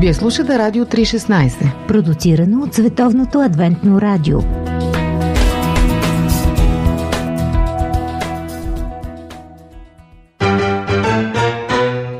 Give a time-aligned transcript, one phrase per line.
[0.00, 4.38] Вие слушате Радио 316, продуцирано от Световното адвентно радио.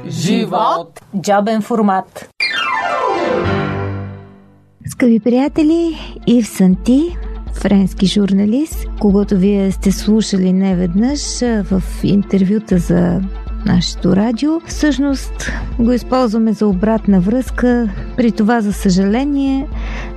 [0.09, 1.01] Живот!
[1.21, 2.29] Джобен формат.
[4.87, 5.97] Скъпи приятели,
[6.27, 7.17] Ив Санти,
[7.53, 13.21] френски журналист, когато вие сте слушали неведнъж в интервюта за
[13.67, 14.61] нашето радио.
[14.67, 17.89] Всъщност го използваме за обратна връзка.
[18.17, 19.67] При това, за съжаление,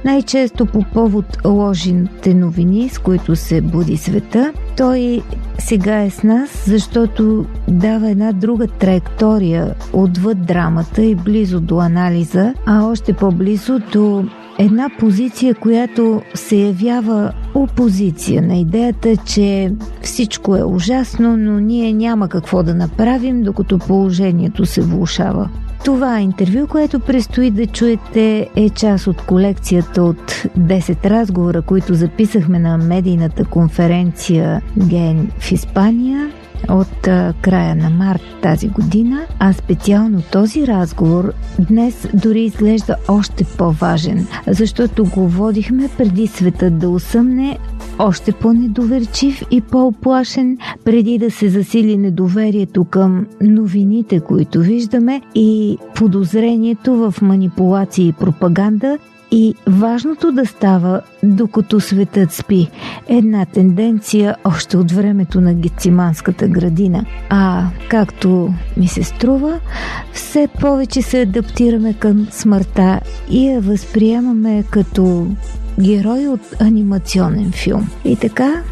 [0.06, 4.54] най-често по повод ложените новини, с които се буди света.
[4.78, 5.22] Той
[5.60, 12.54] сега е с нас, защото дава една друга траектория отвъд драмата и близо до анализа,
[12.66, 14.26] а още по-близо до
[14.60, 22.30] една позиция, която се явява опозиция на идеята, че всичко е ужасно, но ние няма
[22.30, 25.50] какво да направим, докато положението се влушава.
[25.86, 32.60] Това интервю, което предстои да чуете, е част от колекцията от 10 разговора, които записахме
[32.60, 36.32] на медийната конференция Ген в Испания
[36.70, 37.02] от
[37.42, 45.06] края на март тази година, а специално този разговор днес дори изглежда още по-важен, защото
[45.06, 47.58] го водихме преди светът да усъмне,
[48.00, 56.96] още по-недоверчив и по-оплашен, преди да се засили недоверието към новините, които виждаме и подозрението
[56.96, 58.98] в манипулации и пропаганда
[59.32, 62.70] и важното да става докато светът спи.
[63.08, 67.06] Една тенденция още от времето на Гециманската градина.
[67.30, 69.60] А както ми се струва,
[70.14, 73.00] все повече се адаптираме към смъртта
[73.32, 75.28] и я възприемаме като
[75.80, 77.90] герой от анимационен филм.
[78.06, 78.64] И така,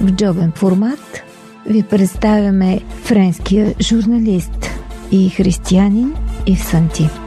[0.00, 1.22] в джобен формат
[1.66, 4.70] ви представяме френския журналист
[5.12, 6.14] и християнин
[6.46, 7.23] Ив Санти.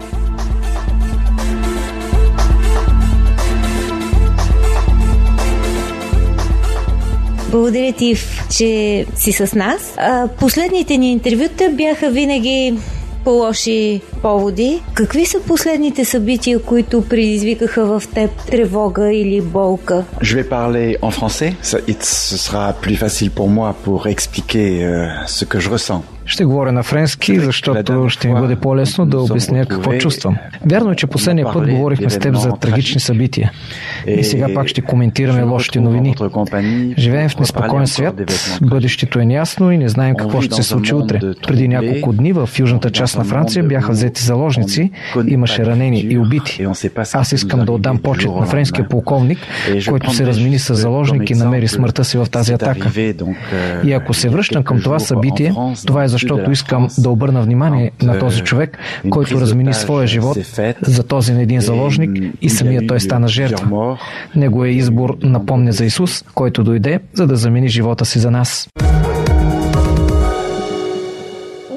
[7.52, 8.16] Благодаря ти,
[8.58, 9.96] че си с нас.
[10.40, 12.78] Последните ни интервюта бяха винаги
[13.24, 14.82] по лоши поводи.
[14.94, 20.04] Какви са последните събития, които предизвикаха в теб тревога или болка?
[20.22, 21.56] Je vais parler en français.
[21.64, 26.02] Ce sera plus facile pour moi pour expliquer euh, ce que je ressens.
[26.28, 30.38] Ще говоря на френски, защото ще ми бъде по-лесно да обясня какво чувствам.
[30.72, 33.52] Вярно е, че последния път говорихме с теб за трагични събития.
[34.08, 36.16] И сега пак ще коментираме лошите новини.
[36.98, 38.22] Живеем в неспокоен свят,
[38.62, 41.20] бъдещето е неясно и не знаем какво ще се случи утре.
[41.48, 44.92] Преди няколко дни в южната част на Франция бяха взети заложници,
[45.28, 46.66] имаше ранени и убити.
[47.14, 49.38] Аз искам да отдам почет на френския полковник,
[49.88, 52.92] който се размини с заложник и намери смъртта си в тази атака.
[53.84, 55.54] И ако се връщам към това събитие,
[55.86, 58.78] това е защото искам да обърна внимание на този човек,
[59.10, 60.38] който размини своя живот
[60.82, 63.98] за този на един заложник и самия той стана жертва.
[64.36, 68.70] Неговия избор напомня за Исус, който дойде, за да замени живота си за нас.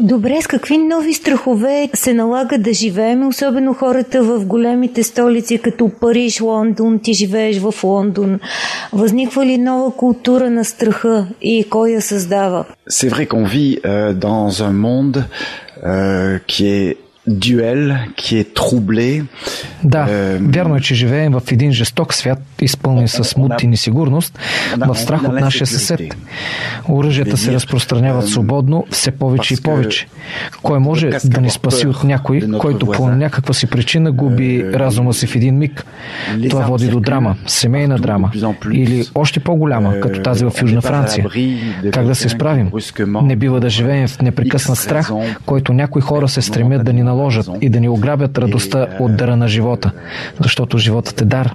[0.03, 5.91] Добре, с какви нови страхове се налага да живеем, особено хората в големите столици, като
[6.01, 8.41] Париж, Лондон, ти живееш в Лондон.
[8.93, 12.65] Възниква ли нова култура на страха и кой я създава?
[12.91, 15.25] C'est vrai qu'on vit euh, dans un monde
[15.87, 16.97] euh, qui est
[17.27, 19.25] duel, qui est troublé.
[19.85, 24.39] Да, е, вярно е, че живеем в един жесток свят, изпълнен с смут и несигурност,
[24.79, 26.01] в страх от нашия съсед.
[26.89, 30.07] Оръжията се разпространяват свободно, все повече и повече.
[30.63, 35.27] Кой може да ни спаси от някой, който по някаква си причина губи разума си
[35.27, 35.85] в един миг?
[36.51, 38.31] Това води до драма, семейна драма
[38.73, 41.27] или още по-голяма, като тази в Южна Франция.
[41.93, 42.71] Как да се справим?
[43.23, 45.11] Не бива да живеем в непрекъснат страх,
[45.47, 49.37] който някои хора се стремят да ни наложат и да ни ограбят радостта от дара
[49.37, 49.91] на живота,
[50.41, 51.55] защото животът е дар.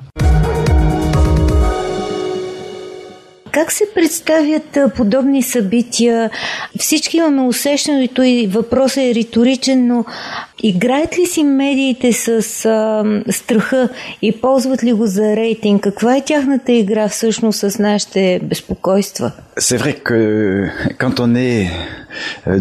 [3.55, 6.29] Как се представят подобни събития?
[6.79, 10.05] Всички имаме усещането и въпросът е риторичен, но
[10.63, 12.29] играят ли си медиите с
[12.65, 13.89] а, страха
[14.21, 15.83] и ползват ли го за рейтинг?
[15.83, 19.31] Каква е тяхната игра всъщност с нашите безпокойства?
[19.57, 20.19] C'est vrai que
[20.99, 21.69] quand on est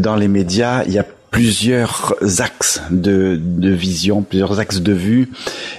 [0.07, 2.15] dans les médias, il y a plusieurs
[2.49, 5.25] axes de, de vision, plusieurs axes de vue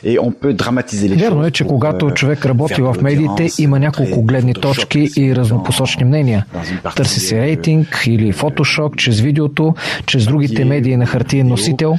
[0.04, 4.24] et on peut dramatiser les Верно е, че когато човек работи в медиите, има няколко
[4.24, 6.46] гледни точки и разнопосочни мнения.
[6.96, 9.76] Търси се рейтинг или фотошок чрез видеото,
[10.06, 11.98] чрез другите медии на хартиен носител.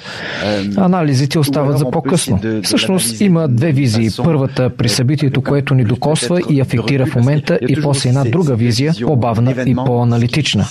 [0.76, 2.40] Анализите остават за по-късно.
[2.62, 4.10] Всъщност има две визии.
[4.24, 8.94] Първата при събитието, което ни докосва и афектира в момента и после една друга визия,
[9.06, 10.66] по-бавна и по-аналитична.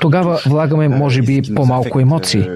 [0.00, 2.48] Тогава влагаме, може би, по-малко емоции емоции.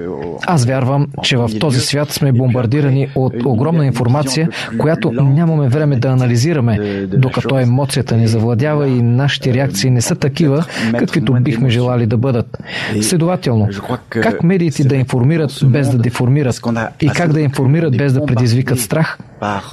[0.47, 4.49] Аз вярвам, че в този свят сме бомбардирани от огромна информация,
[4.79, 10.65] която нямаме време да анализираме, докато емоцията ни завладява и нашите реакции не са такива,
[10.99, 12.59] каквито бихме желали да бъдат.
[13.01, 13.69] Следователно,
[14.09, 16.61] как медиите да информират без да деформират
[17.01, 19.19] и как да информират без да предизвикат страх?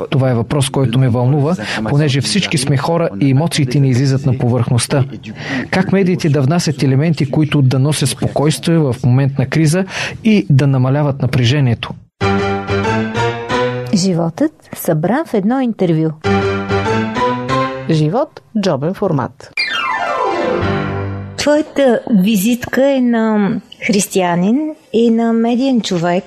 [0.09, 1.55] Това е въпрос, който ме вълнува,
[1.89, 5.05] понеже всички сме хора и емоциите ни излизат на повърхността.
[5.71, 9.78] Как медиите да внасят елементи, които да носят спокойствие в момент на криза
[10.23, 11.93] и да намаляват напрежението?
[13.93, 16.09] Животът събран в едно интервю.
[17.89, 19.51] Живот– джобен формат.
[21.37, 23.51] Твоята визитка е на
[23.87, 26.23] християнин и на медиен човек.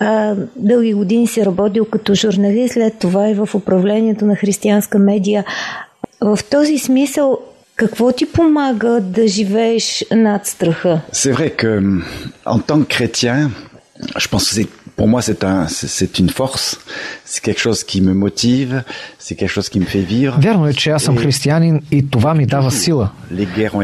[0.00, 5.44] А, дълги години си работил като журналист, след това и в управлението на християнска медия.
[6.20, 7.38] В този смисъл,
[7.75, 11.01] какво ти помага да живееш над страха?
[11.11, 12.01] C'est vrai que
[12.45, 13.49] en tant que chrétien,
[14.17, 16.66] je pense que c'est pour moi, c'est un, c'est une force.
[17.24, 18.72] C'est quelque chose qui me motive.
[19.18, 20.34] C'est quelque chose qui me fait vivre.
[20.40, 23.10] Вярно е, че аз съм християнин и това ми дава сила.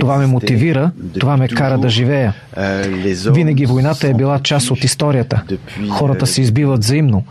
[0.01, 2.35] Това ме мотивира, това ме кара да живея.
[2.57, 5.43] Euh, Винаги войната е била част от историята.
[5.91, 7.25] Хората се избиват взаимно.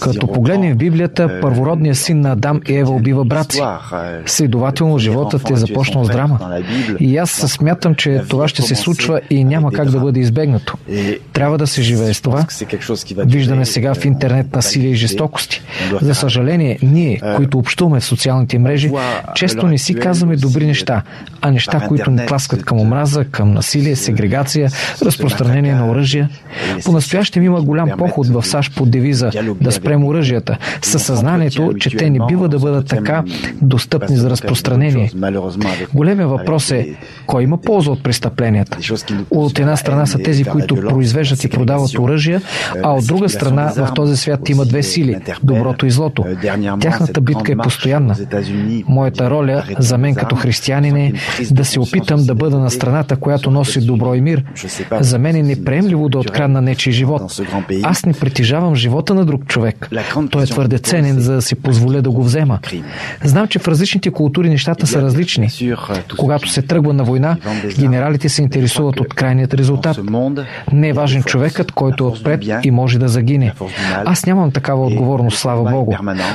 [0.00, 3.60] Като погледнем в Библията, euh, първородният син на Адам и Ева убива брат си.
[3.60, 6.60] Euh, Следователно, животът е започнал с драма.
[7.00, 10.76] И аз смятам, че това ще се случва и няма как да бъде избегнато.
[11.32, 12.46] Трябва да се живее с това.
[13.16, 15.62] Виждаме сега в интернет насилие и жестокости.
[16.00, 18.90] За съжаление, ние, които общуваме в социалните мрежи,
[19.34, 21.02] често не си казваме добри неща,
[21.40, 24.70] а неща, които ни тласкат към омраза, към насилие, сегрегация,
[25.02, 26.28] разпространение на оръжия.
[26.84, 29.30] По-настоящем има голям поход в САЩ под девиза
[29.60, 33.24] да спрем оръжията, със съзнанието, че те не бива да бъдат така
[33.62, 35.10] достъпни за разпространение.
[35.94, 36.96] Големия въпрос е,
[37.26, 38.78] кой има полза от престъпленията?
[39.30, 42.42] От една страна са тези, които произвеждат и продават оръжия,
[42.82, 46.24] а от друга страна в този свят има две сили– доброто и злото.
[46.80, 48.16] Тяхната битка е постоянна.
[48.88, 51.12] Моята роля за мен като християнин е
[51.50, 54.44] да се опитам да бъда на страната, която носи добро и мир.
[55.00, 57.22] За мен е неприемливо да открадна нечи живот.
[57.82, 59.90] Аз не притежавам живота на друг човек.
[60.30, 62.58] Той е твърде ценен, за да си позволя да го взема.
[63.24, 65.48] Знам, че в различните култури нещата са различни.
[66.18, 67.36] Когато се тръгва на война,
[67.78, 70.00] генералите се интересуват от крайният резултат.
[70.72, 73.52] Не е важен човекът, който е отпред и може да загине.
[74.04, 75.92] Аз нямам такава отговорност, слава Богу.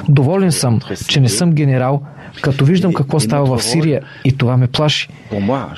[0.09, 2.01] Доволен съм, че не съм генерал,
[2.41, 5.07] като виждам какво става в Сирия и това ме плаши.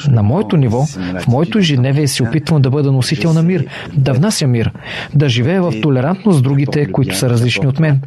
[0.10, 0.86] На моето ниво,
[1.20, 4.72] в моето ежедневие се опитвам да бъда носител на мир, да внася мир,
[5.14, 8.02] да живея в толерантност с другите, които са различни от мен.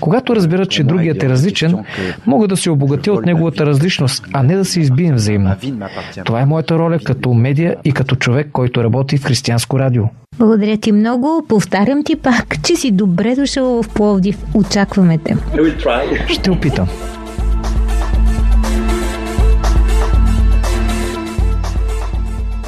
[0.00, 1.84] Когато разберат, че другият е различен,
[2.26, 5.54] мога да се обогатя от неговата различност, а не да се избием взаимно.
[6.24, 10.04] Това е моята роля като медия и като човек, който работи в християнско радио.
[10.38, 11.44] Благодаря ти много.
[11.48, 14.38] Повтарям ти пак, че си добре дошъл в Пловдив.
[14.54, 15.36] Очакваме те.
[16.28, 16.88] Ще опитам.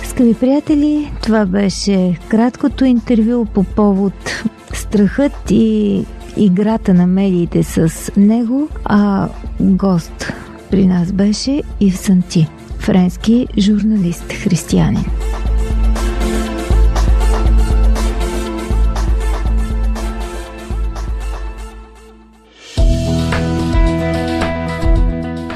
[0.03, 6.05] Скъпи приятели, това беше краткото интервю по повод страхът и
[6.37, 9.29] играта на медиите с него, а
[9.61, 10.33] гост
[10.71, 12.49] при нас беше Ив Санти,
[12.79, 15.05] френски журналист християнин.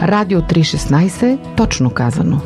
[0.03, 2.41] Радио 316, точно казано.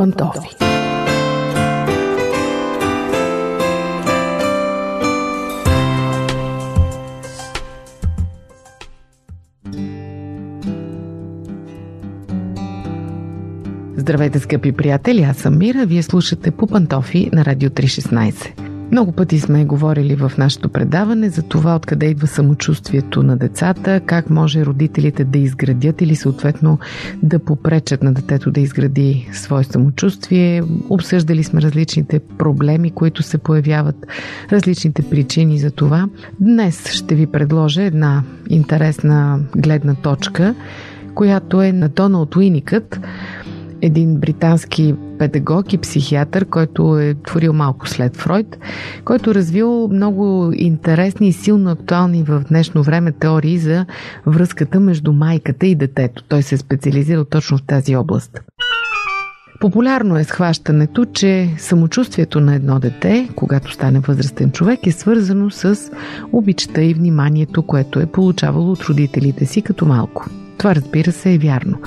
[0.00, 0.48] Пантофи.
[13.96, 18.69] Здравейте, скъпи приятели, аз съм Мира, вие слушате по пантофи на Радио 316.
[18.92, 24.30] Много пъти сме говорили в нашето предаване за това откъде идва самочувствието на децата, как
[24.30, 26.78] може родителите да изградят или съответно
[27.22, 30.62] да попречат на детето да изгради свое самочувствие.
[30.88, 34.06] Обсъждали сме различните проблеми, които се появяват,
[34.52, 36.08] различните причини за това.
[36.40, 40.54] Днес ще ви предложа една интересна гледна точка,
[41.14, 43.00] която е на Доналд Уиникът,
[43.82, 48.58] един британски педагог и психиатър, който е творил малко след Фройд,
[49.04, 53.86] който е развил много интересни и силно актуални в днешно време теории за
[54.26, 56.24] връзката между майката и детето.
[56.28, 58.40] Той се е специализирал точно в тази област.
[59.60, 65.90] Популярно е схващането, че самочувствието на едно дете, когато стане възрастен човек, е свързано с
[66.32, 70.26] обичта и вниманието, което е получавало от родителите си като малко.
[70.60, 71.78] Това разбира се е вярно.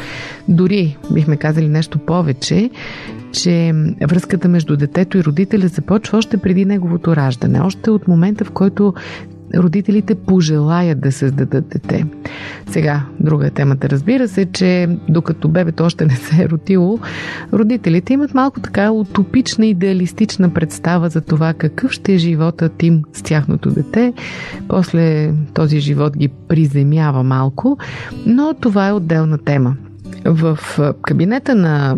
[0.48, 2.70] Дори бихме казали нещо повече,
[3.32, 8.52] че връзката между детето и родителя започва още преди неговото раждане, още от момента в
[8.52, 8.94] който
[9.58, 12.06] родителите пожелаят да създадат дете.
[12.70, 17.00] Сега, друга е темата, разбира се, че докато бебето още не се е родило,
[17.54, 23.22] родителите имат малко така утопична, идеалистична представа за това какъв ще е животът им с
[23.22, 24.14] тяхното дете.
[24.68, 27.78] После този живот ги приземява малко,
[28.26, 29.76] но това е отделна тема.
[30.26, 30.60] В
[31.02, 31.96] кабинета на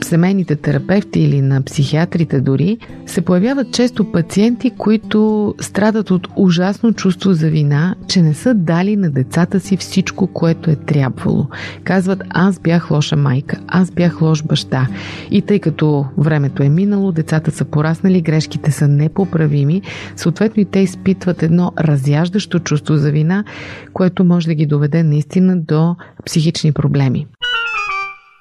[0.00, 7.32] семейните терапевти или на психиатрите дори се появяват често пациенти, които страдат от ужасно чувство
[7.32, 11.46] за вина, че не са дали на децата си всичко, което е трябвало.
[11.84, 14.88] Казват, аз бях лоша майка, аз бях лош баща.
[15.30, 19.82] И тъй като времето е минало, децата са пораснали, грешките са непоправими,
[20.16, 23.44] съответно и те изпитват едно разяждащо чувство за вина,
[23.92, 27.26] което може да ги доведе наистина до психични проблеми.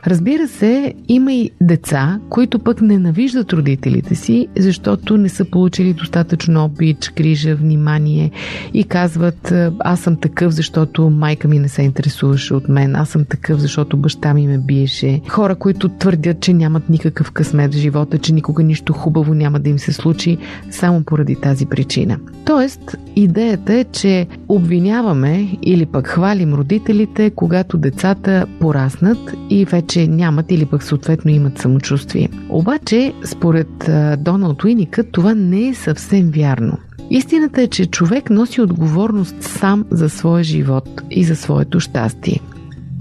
[0.07, 6.65] Разбира се, има и деца, които пък ненавиждат родителите си, защото не са получили достатъчно
[6.65, 8.31] обич, грижа, внимание
[8.73, 13.25] и казват аз съм такъв, защото майка ми не се интересуваше от мен, аз съм
[13.25, 15.21] такъв, защото баща ми ме биеше.
[15.27, 19.69] Хора, които твърдят, че нямат никакъв късмет в живота, че никога нищо хубаво няма да
[19.69, 20.37] им се случи,
[20.71, 22.19] само поради тази причина.
[22.45, 29.17] Тоест, идеята е, че обвиняваме или пък хвалим родителите, когато децата пораснат
[29.49, 32.29] и вече че нямат или пък съответно имат самочувствие.
[32.49, 36.77] Обаче, според Доналд Уиникът, това не е съвсем вярно.
[37.09, 42.39] Истината е, че човек носи отговорност сам за своя живот и за своето щастие.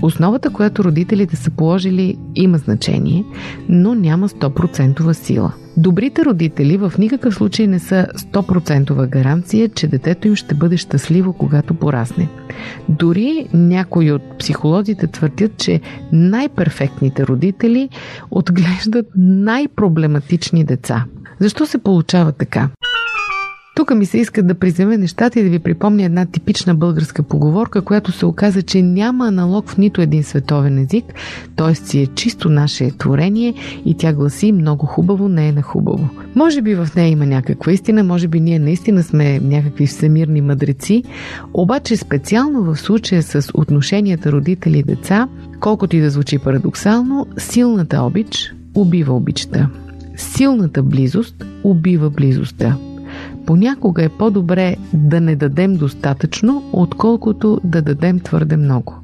[0.03, 3.25] Основата, която родителите са положили, има значение,
[3.69, 5.53] но няма 100% сила.
[5.77, 11.33] Добрите родители в никакъв случай не са 100% гаранция, че детето им ще бъде щастливо,
[11.33, 12.29] когато порасне.
[12.89, 15.81] Дори някои от психолозите твърдят, че
[16.13, 17.89] най-перфектните родители
[18.31, 21.05] отглеждат най-проблематични деца.
[21.41, 22.69] Защо се получава така?
[23.77, 27.83] Тук ми се иска да приземе нещата и да ви припомня една типична българска поговорка,
[27.83, 31.05] която се оказа, че няма аналог в нито един световен език,
[31.57, 31.75] т.е.
[31.75, 36.09] си е чисто наше творение и тя гласи много хубаво, не е на хубаво.
[36.35, 41.03] Може би в нея има някаква истина, може би ние наистина сме някакви всемирни мъдреци,
[41.55, 45.29] обаче специално в случая с отношенията родители и деца,
[45.61, 49.69] колкото и да звучи парадоксално, силната обич убива обичта.
[50.17, 52.77] Силната близост убива близостта
[53.47, 58.95] понякога е по-добре да не дадем достатъчно, отколкото да дадем твърде много.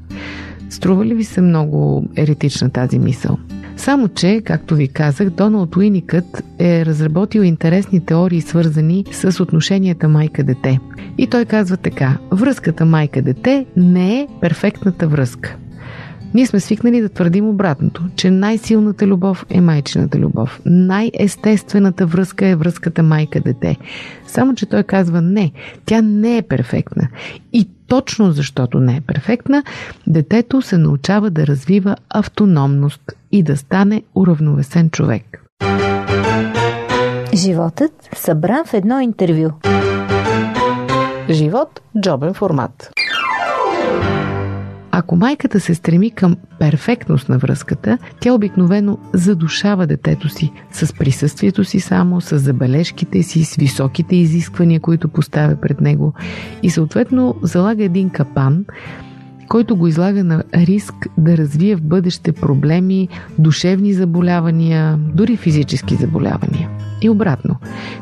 [0.69, 3.37] Струва ли ви се много еретична тази мисъл?
[3.77, 10.79] Само, че, както ви казах, Доналд Уиникът е разработил интересни теории, свързани с отношенията майка-дете.
[11.17, 15.57] И той казва така: връзката майка-дете не е перфектната връзка.
[16.33, 20.61] Ние сме свикнали да твърдим обратното, че най-силната любов е майчината любов.
[20.65, 23.77] Най-естествената връзка е връзката майка-дете.
[24.27, 25.51] Само, че той казва не,
[25.85, 27.07] тя не е перфектна.
[27.53, 29.63] И точно защото не е перфектна,
[30.07, 35.43] детето се научава да развива автономност и да стане уравновесен човек.
[37.33, 39.49] Животът събран в едно интервю.
[41.29, 42.91] Живот– джобен формат.
[44.99, 51.63] Ако майката се стреми към перфектност на връзката, тя обикновено задушава детето си с присъствието
[51.63, 56.13] си само, с забележките си, с високите изисквания, които поставя пред него
[56.63, 58.65] и съответно залага един капан,
[59.49, 63.07] който го излага на риск да развие в бъдеще проблеми,
[63.39, 66.69] душевни заболявания, дори физически заболявания.
[67.01, 67.55] И обратно,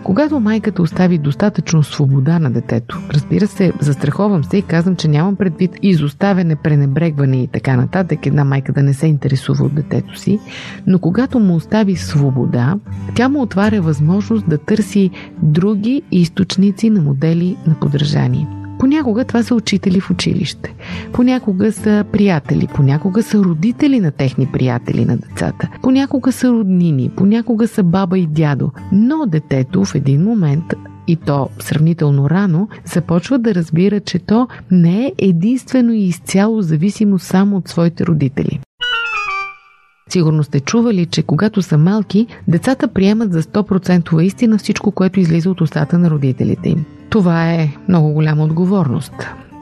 [0.03, 5.35] когато майката остави достатъчно свобода на детето, разбира се, застраховам се и казвам, че нямам
[5.35, 10.39] предвид изоставяне, пренебрегване и така нататък, една майка да не се интересува от детето си,
[10.87, 12.75] но когато му остави свобода,
[13.15, 15.09] тя му отваря възможност да търси
[15.41, 18.64] други източници на модели на подражание.
[18.79, 20.75] Понякога това са учители в училище,
[21.13, 27.67] понякога са приятели, понякога са родители на техни приятели на децата, понякога са роднини, понякога
[27.67, 28.71] са баба и дядо.
[28.91, 30.63] Но детето в един момент
[31.07, 37.19] и то сравнително рано, започва да разбира, че то не е единствено и изцяло зависимо
[37.19, 38.59] само от своите родители.
[40.09, 45.49] Сигурно сте чували, че когато са малки, децата приемат за 100% истина всичко, което излиза
[45.49, 46.85] от устата на родителите им.
[47.15, 49.13] Това е много голяма отговорност.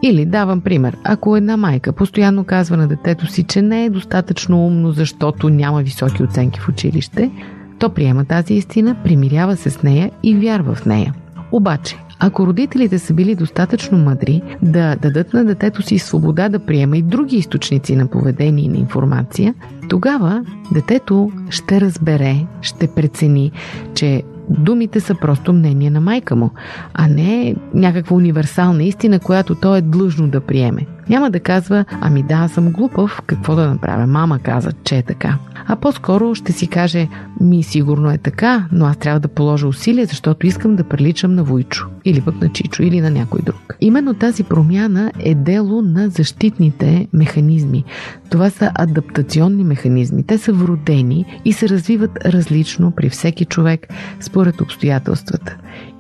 [0.03, 4.65] Или давам пример, ако една майка постоянно казва на детето си, че не е достатъчно
[4.65, 7.31] умно, защото няма високи оценки в училище,
[7.79, 11.13] то приема тази истина, примирява се с нея и вярва в нея.
[11.51, 16.97] Обаче, ако родителите са били достатъчно мъдри да дадат на детето си свобода да приема
[16.97, 19.53] и други източници на поведение и на информация,
[19.89, 23.51] тогава детето ще разбере, ще прецени,
[23.95, 26.51] че думите са просто мнение на майка му,
[26.93, 30.85] а не някаква универсална истина, която той е длъжно да приеме.
[31.09, 35.37] Няма да казва, ами да, съм глупав, какво да направя, мама каза, че е така.
[35.67, 37.07] А по-скоро ще си каже,
[37.41, 41.43] ми сигурно е така, но аз трябва да положа усилия, защото искам да приличам на
[41.43, 43.77] Войчо, или пък на Чичо, или на някой друг.
[43.81, 47.83] Именно тази промяна е дело на защитните механизми.
[48.29, 50.23] Това са адаптационни механизми.
[50.23, 53.87] Те са вродени и се развиват различно при всеки човек
[54.19, 55.57] според обстоятелствата.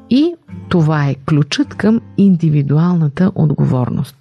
[0.09, 0.33] И
[0.69, 4.15] това е ключът към индивидуалната отговорност.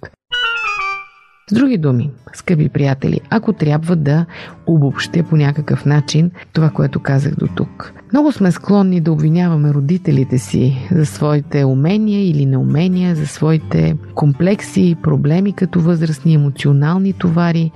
[1.49, 4.25] С други думи, скъпи приятели, ако трябва да
[4.65, 7.93] обобщя по някакъв начин това, което казах до тук.
[8.13, 14.95] Много сме склонни да обвиняваме родителите си за своите умения или неумения, за своите комплекси
[15.03, 17.71] проблеми като възрастни емоционални товари,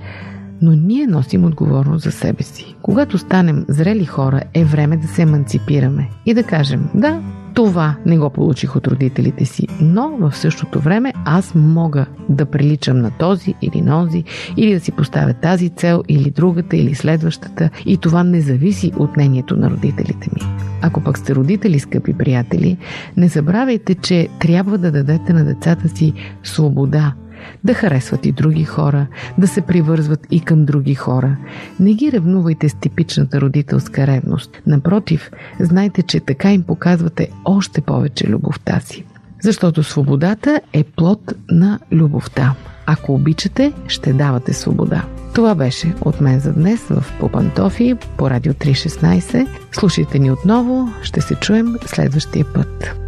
[0.62, 2.74] но ние носим отговорност за себе си.
[2.82, 7.20] Когато станем зрели хора, е време да се еманципираме и да кажем, да,
[7.54, 12.98] това не го получих от родителите си, но в същото време аз мога да приличам
[12.98, 14.24] на този или на онзи,
[14.56, 19.16] или да си поставя тази цел, или другата, или следващата, и това не зависи от
[19.16, 20.42] мнението на родителите ми.
[20.82, 22.76] Ако пък сте родители, скъпи приятели,
[23.16, 27.12] не забравяйте, че трябва да дадете на децата си свобода–
[27.64, 29.06] да харесват и други хора,
[29.38, 31.36] да се привързват и към други хора.
[31.80, 34.62] Не ги ревнувайте с типичната родителска ревност.
[34.66, 39.04] Напротив, знайте, че така им показвате още повече любовта си.
[39.42, 42.54] Защото свободата е плод на любовта.
[42.86, 45.04] Ако обичате, ще давате свобода.
[45.34, 49.48] Това беше от мен за днес в Попантофи по Радио 316.
[49.72, 53.07] Слушайте ни отново, ще се чуем следващия път.